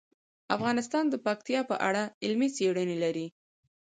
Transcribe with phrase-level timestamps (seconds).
[0.55, 3.27] افغانستان د پکتیا په اړه علمي څېړنې لري.